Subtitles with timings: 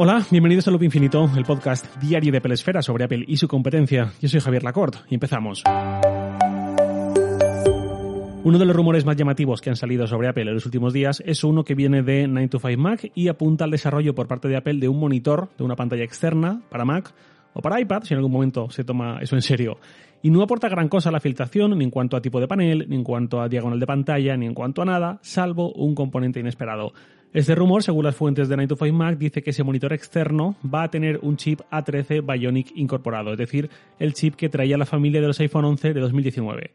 [0.00, 4.12] Hola, bienvenidos a Loop Infinito, el podcast diario de Pelesfera sobre Apple y su competencia.
[4.22, 5.64] Yo soy Javier Lacorte y empezamos.
[8.44, 11.20] Uno de los rumores más llamativos que han salido sobre Apple en los últimos días
[11.26, 14.88] es uno que viene de 9to5Mac y apunta al desarrollo por parte de Apple de
[14.88, 17.12] un monitor de una pantalla externa para Mac
[17.54, 19.78] o para iPad, si en algún momento se toma eso en serio.
[20.22, 22.86] Y no aporta gran cosa a la filtración, ni en cuanto a tipo de panel,
[22.88, 26.38] ni en cuanto a diagonal de pantalla, ni en cuanto a nada, salvo un componente
[26.38, 26.92] inesperado.
[27.34, 31.18] Este rumor, según las fuentes de 9to5Mac, dice que ese monitor externo va a tener
[31.20, 35.38] un chip A13 Bionic incorporado, es decir, el chip que traía la familia de los
[35.40, 36.70] iPhone 11 de 2019.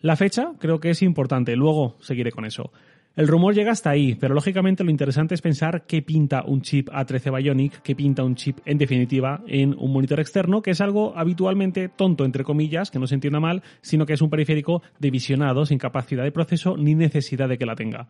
[0.00, 2.72] La fecha creo que es importante, luego seguiré con eso.
[3.14, 6.88] El rumor llega hasta ahí, pero lógicamente lo interesante es pensar qué pinta un chip
[6.88, 11.16] A13 Bionic, qué pinta un chip en definitiva en un monitor externo, que es algo
[11.16, 15.64] habitualmente tonto, entre comillas, que no se entienda mal, sino que es un periférico divisionado,
[15.64, 18.08] sin capacidad de proceso ni necesidad de que la tenga.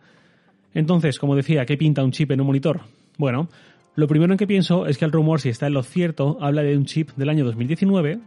[0.74, 2.82] Entonces, como decía, ¿qué pinta un chip en un monitor?
[3.16, 3.48] Bueno,
[3.94, 6.62] lo primero en que pienso es que el rumor, si está en lo cierto, habla
[6.62, 8.18] de un chip del año 2019,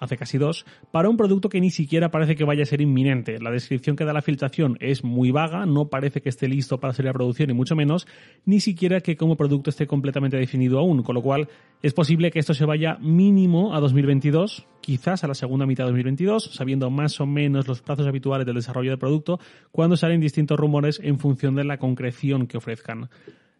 [0.00, 3.38] hace casi dos, para un producto que ni siquiera parece que vaya a ser inminente.
[3.40, 6.92] La descripción que da la filtración es muy vaga, no parece que esté listo para
[6.92, 8.06] salir a producción y mucho menos,
[8.44, 11.48] ni siquiera que como producto esté completamente definido aún, con lo cual
[11.82, 15.92] es posible que esto se vaya mínimo a 2022, quizás a la segunda mitad de
[15.92, 19.40] 2022, sabiendo más o menos los plazos habituales del desarrollo del producto,
[19.72, 23.08] cuando salen distintos rumores en función de la concreción que ofrezcan.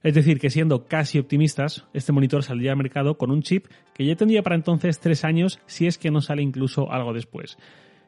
[0.03, 4.05] Es decir, que siendo casi optimistas, este monitor saldría al mercado con un chip que
[4.05, 7.57] ya tendría para entonces tres años si es que no sale incluso algo después.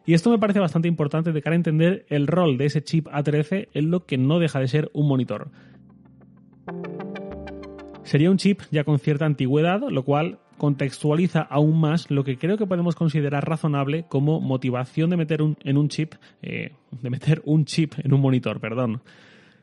[0.05, 3.06] Y esto me parece bastante importante de cara a entender el rol de ese chip
[3.06, 5.48] A13 en lo que no deja de ser un monitor.
[8.05, 12.57] Sería un chip ya con cierta antigüedad, lo cual contextualiza aún más lo que creo
[12.57, 17.43] que podemos considerar razonable como motivación de meter un, en un chip, eh, de meter
[17.45, 19.01] un chip en un monitor, perdón.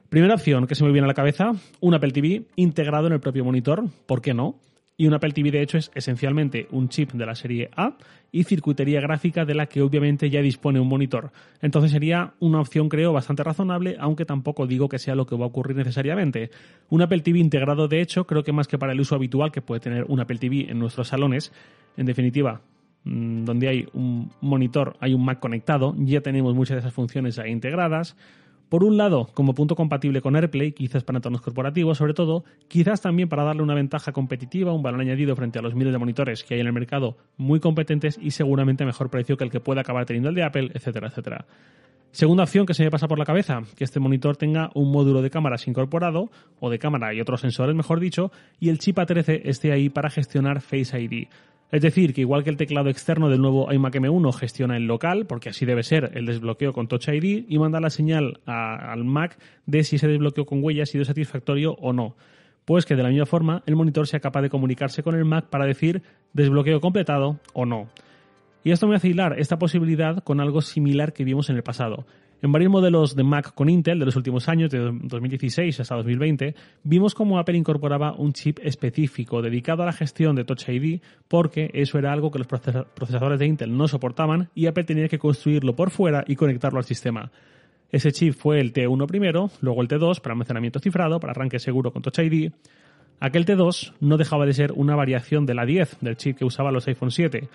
[0.09, 3.19] Primera opción que se me viene a la cabeza, un Apple TV integrado en el
[3.19, 4.59] propio monitor, ¿por qué no?
[4.95, 7.97] Y un Apple TV de hecho es esencialmente un chip de la serie A
[8.31, 11.31] y circuitería gráfica de la que obviamente ya dispone un monitor.
[11.61, 15.45] Entonces sería una opción creo bastante razonable, aunque tampoco digo que sea lo que va
[15.45, 16.51] a ocurrir necesariamente.
[16.89, 19.61] Un Apple TV integrado de hecho creo que más que para el uso habitual que
[19.61, 21.51] puede tener un Apple TV en nuestros salones,
[21.97, 22.61] en definitiva,
[23.03, 27.39] mm, donde hay un monitor, hay un Mac conectado, ya tenemos muchas de esas funciones
[27.39, 28.15] ahí integradas.
[28.73, 33.01] Por un lado, como punto compatible con AirPlay, quizás para entornos corporativos sobre todo, quizás
[33.01, 36.43] también para darle una ventaja competitiva, un valor añadido frente a los miles de monitores
[36.43, 39.81] que hay en el mercado muy competentes y seguramente mejor precio que el que pueda
[39.81, 41.45] acabar teniendo el de Apple, etcétera, etcétera.
[42.09, 45.21] Segunda opción que se me pasa por la cabeza, que este monitor tenga un módulo
[45.21, 49.41] de cámaras incorporado, o de cámara y otros sensores mejor dicho, y el chip A13
[49.45, 51.27] esté ahí para gestionar Face ID.
[51.73, 55.25] Es decir, que igual que el teclado externo del nuevo iMac M1 gestiona el local,
[55.25, 59.39] porque así debe ser el desbloqueo con Touch ID, y manda la señal al Mac
[59.65, 62.15] de si ese desbloqueo con huella ha sido satisfactorio o no.
[62.65, 65.47] Pues que de la misma forma el monitor sea capaz de comunicarse con el Mac
[65.49, 66.03] para decir
[66.33, 67.89] desbloqueo completado o no.
[68.63, 72.05] Y esto me hace hilar esta posibilidad con algo similar que vimos en el pasado.
[72.43, 76.53] En varios modelos de Mac con Intel de los últimos años, de 2016 hasta 2020,
[76.83, 80.99] vimos cómo Apple incorporaba un chip específico dedicado a la gestión de Touch ID
[81.29, 85.19] porque eso era algo que los procesadores de Intel no soportaban y Apple tenía que
[85.19, 87.31] construirlo por fuera y conectarlo al sistema.
[87.89, 91.93] Ese chip fue el T1 primero, luego el T2 para almacenamiento cifrado, para arranque seguro
[91.93, 92.51] con Touch ID.
[93.21, 96.73] Aquel T2 no dejaba de ser una variación de la 10 del chip que usaba
[96.73, 97.47] los iPhone 7.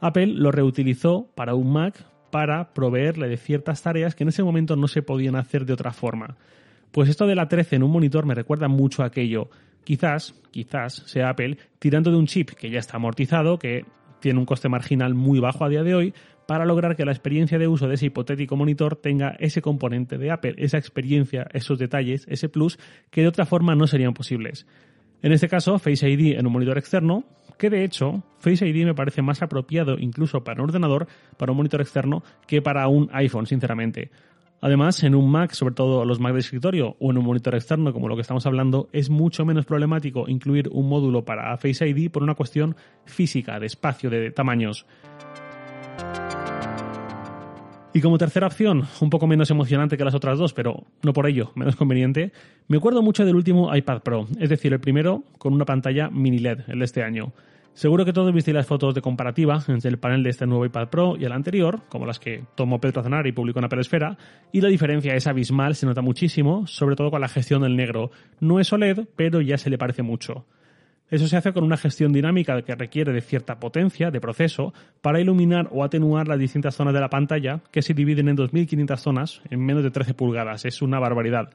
[0.00, 1.94] Apple lo reutilizó para un Mac
[2.32, 5.92] para proveerle de ciertas tareas que en ese momento no se podían hacer de otra
[5.92, 6.38] forma.
[6.90, 9.50] Pues esto de la 13 en un monitor me recuerda mucho a aquello.
[9.84, 13.84] Quizás, quizás sea Apple tirando de un chip que ya está amortizado, que
[14.18, 16.14] tiene un coste marginal muy bajo a día de hoy,
[16.46, 20.30] para lograr que la experiencia de uso de ese hipotético monitor tenga ese componente de
[20.30, 22.78] Apple, esa experiencia, esos detalles, ese plus,
[23.10, 24.66] que de otra forma no serían posibles.
[25.22, 27.24] En este caso, Face ID en un monitor externo,
[27.62, 31.06] que de hecho Face ID me parece más apropiado incluso para un ordenador,
[31.36, 34.10] para un monitor externo, que para un iPhone, sinceramente.
[34.60, 37.92] Además, en un Mac, sobre todo los Mac de escritorio o en un monitor externo
[37.92, 42.10] como lo que estamos hablando, es mucho menos problemático incluir un módulo para Face ID
[42.10, 42.74] por una cuestión
[43.04, 44.84] física, de espacio, de tamaños.
[47.94, 51.26] Y como tercera opción, un poco menos emocionante que las otras dos, pero no por
[51.26, 52.32] ello menos conveniente,
[52.68, 56.38] me acuerdo mucho del último iPad Pro, es decir, el primero con una pantalla mini
[56.38, 57.34] LED, el de este año.
[57.74, 60.88] Seguro que todos visteis las fotos de comparativa entre el panel de este nuevo iPad
[60.88, 64.16] Pro y el anterior, como las que tomó Pedro Aznar y publicó en Apple Esfera,
[64.52, 68.10] y la diferencia es abismal, se nota muchísimo, sobre todo con la gestión del negro.
[68.40, 70.46] No es OLED, pero ya se le parece mucho.
[71.10, 74.72] Eso se hace con una gestión dinámica que requiere de cierta potencia de proceso
[75.02, 78.96] para iluminar o atenuar las distintas zonas de la pantalla que se dividen en 2.500
[78.96, 80.64] zonas en menos de 13 pulgadas.
[80.64, 81.50] Es una barbaridad.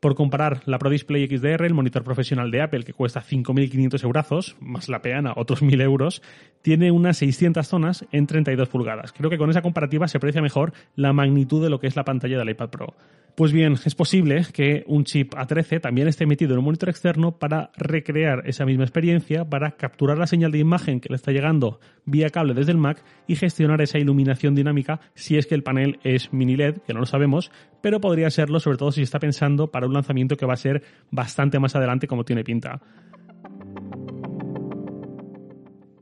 [0.00, 4.56] Por comparar, la Pro Display XDR, el monitor profesional de Apple, que cuesta 5.500 euros,
[4.60, 6.22] más la peana, otros 1.000 euros,
[6.62, 9.12] tiene unas 600 zonas en 32 pulgadas.
[9.12, 12.04] Creo que con esa comparativa se aprecia mejor la magnitud de lo que es la
[12.04, 12.94] pantalla del iPad Pro.
[13.38, 17.38] Pues bien, es posible que un chip A13 también esté metido en un monitor externo
[17.38, 21.78] para recrear esa misma experiencia, para capturar la señal de imagen que le está llegando
[22.04, 26.00] vía cable desde el Mac y gestionar esa iluminación dinámica si es que el panel
[26.02, 29.70] es mini LED, que no lo sabemos, pero podría serlo sobre todo si está pensando
[29.70, 30.82] para un lanzamiento que va a ser
[31.12, 32.80] bastante más adelante como tiene pinta.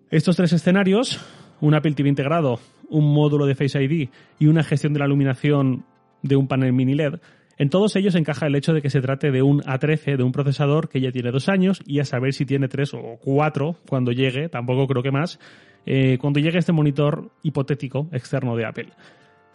[0.08, 1.20] Estos tres escenarios,
[1.60, 5.84] un Apple TV integrado, un módulo de Face ID y una gestión de la iluminación
[6.26, 7.14] de un panel mini LED,
[7.58, 10.32] en todos ellos encaja el hecho de que se trate de un A13, de un
[10.32, 14.12] procesador que ya tiene dos años y a saber si tiene tres o cuatro cuando
[14.12, 15.40] llegue, tampoco creo que más,
[15.86, 18.88] eh, cuando llegue este monitor hipotético externo de Apple.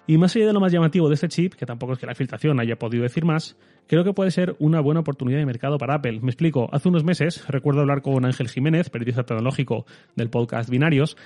[0.08, 2.16] Y más allá de lo más llamativo de este chip, que tampoco es que la
[2.16, 3.56] filtración haya podido decir más,
[3.88, 6.20] creo que puede ser una buena oportunidad de mercado para Apple.
[6.22, 9.86] Me explico, hace unos meses recuerdo hablar con Ángel Jiménez, periodista tecnológico
[10.16, 11.18] del podcast Binarios,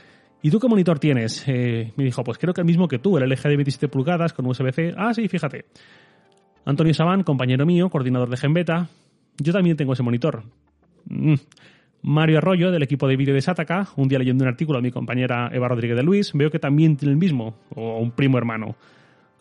[0.46, 1.44] ¿Y tú qué monitor tienes?
[1.48, 4.32] Eh, me dijo, pues creo que el mismo que tú, el LG de 27 pulgadas
[4.32, 4.94] con USB-C.
[4.96, 5.66] Ah, sí, fíjate.
[6.66, 8.88] Antonio Sabán, compañero mío, coordinador de Genbeta.
[9.40, 10.44] Yo también tengo ese monitor.
[11.06, 11.34] Mm.
[12.04, 14.92] Mario Arroyo, del equipo de vídeo de Sataka, un día leyendo un artículo de mi
[14.92, 18.76] compañera Eva Rodríguez de Luis, veo que también tiene el mismo, o un primo hermano.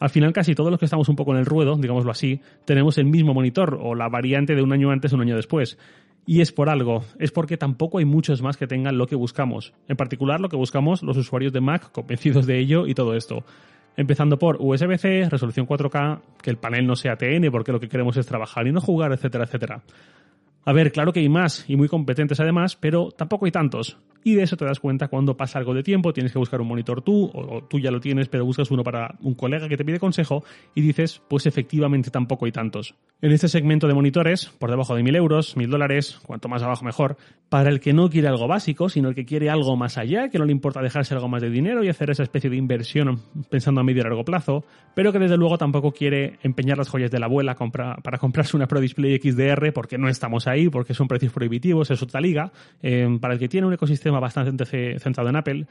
[0.01, 2.97] Al final casi todos los que estamos un poco en el ruedo, digámoslo así, tenemos
[2.97, 5.77] el mismo monitor, o la variante de un año antes o un año después.
[6.27, 9.75] Y es por algo, es porque tampoco hay muchos más que tengan lo que buscamos.
[9.89, 13.45] En particular lo que buscamos los usuarios de Mac convencidos de ello y todo esto.
[13.97, 18.17] Empezando por USB-C, resolución 4K, que el panel no sea TN porque lo que queremos
[18.17, 19.83] es trabajar y no jugar, etcétera, etcétera.
[20.65, 23.99] A ver, claro que hay más y muy competentes además, pero tampoco hay tantos.
[24.27, 26.67] Y de eso te das cuenta cuando pasa algo de tiempo, tienes que buscar un
[26.67, 29.85] monitor tú, o tú ya lo tienes, pero buscas uno para un colega que te
[29.85, 30.43] pide consejo
[30.75, 32.95] y dices, pues efectivamente tampoco hay tantos.
[33.21, 36.87] En este segmento de monitores, por debajo de mil euros, mil dólares, cuanto más abajo
[36.87, 37.19] mejor,
[37.55, 40.41] para el que no quiere algo básico, sino el que quiere algo más allá, que
[40.41, 43.81] no le importa dejarse algo más de dinero y hacer esa especie de inversión pensando
[43.81, 47.21] a medio y largo plazo, pero que desde luego tampoco quiere empeñar las joyas de
[47.21, 51.33] la abuela para comprarse una Pro Display XDR porque no estamos ahí, porque son precios
[51.33, 52.51] prohibitivos, es otra liga.
[52.83, 55.67] Eh, para el que tiene un ecosistema bastante centrado en Apple,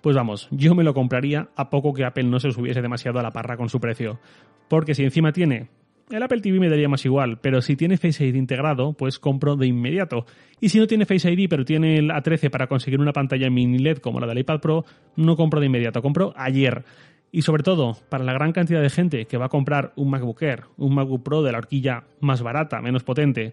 [0.00, 3.22] pues vamos, yo me lo compraría a poco que Apple no se subiese demasiado a
[3.22, 4.18] la parra con su precio.
[4.66, 5.68] Porque si encima tiene
[6.10, 9.56] el Apple TV me daría más igual, pero si tiene Face ID integrado, pues compro
[9.56, 10.26] de inmediato.
[10.60, 13.78] Y si no tiene Face ID, pero tiene el A13 para conseguir una pantalla mini
[13.78, 14.84] LED como la del iPad Pro,
[15.16, 16.84] no compro de inmediato, compro ayer.
[17.30, 20.42] Y sobre todo, para la gran cantidad de gente que va a comprar un MacBook
[20.42, 23.52] Air, un MacBook Pro de la horquilla más barata, menos potente,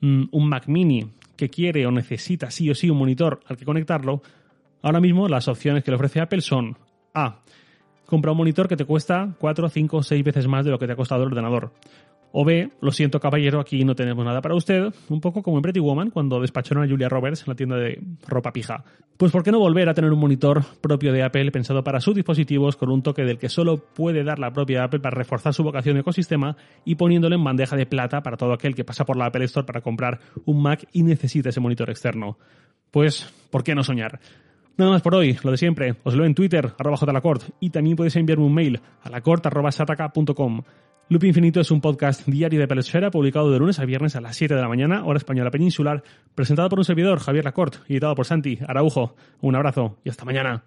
[0.00, 1.06] mm, un Mac Mini,
[1.36, 4.22] que quiere o necesita sí o sí un monitor al que conectarlo,
[4.82, 6.78] ahora mismo las opciones que le ofrece Apple son
[7.12, 7.40] A.
[8.10, 10.86] Compra un monitor que te cuesta 4, 5 o 6 veces más de lo que
[10.88, 11.70] te ha costado el ordenador.
[12.32, 15.62] O B, lo siento caballero, aquí no tenemos nada para usted, un poco como en
[15.62, 18.82] Pretty Woman cuando despacharon a Julia Roberts en la tienda de ropa pija.
[19.16, 22.16] Pues ¿por qué no volver a tener un monitor propio de Apple pensado para sus
[22.16, 25.62] dispositivos con un toque del que solo puede dar la propia Apple para reforzar su
[25.62, 29.16] vocación de ecosistema y poniéndolo en bandeja de plata para todo aquel que pasa por
[29.16, 32.38] la Apple Store para comprar un Mac y necesita ese monitor externo?
[32.90, 34.18] Pues, ¿por qué no soñar?
[34.80, 35.96] Nada más por hoy, lo de siempre.
[36.04, 40.62] Os leo en Twitter, arroba jlacort, y también podéis enviarme un mail a lacort.sataka.com.
[41.10, 44.36] Loop Infinito es un podcast diario de Pelesfera publicado de lunes a viernes a las
[44.36, 46.02] 7 de la mañana, hora española peninsular,
[46.34, 49.16] presentado por un servidor, Javier Lacorte, y editado por Santi Araujo.
[49.42, 50.64] Un abrazo y hasta mañana.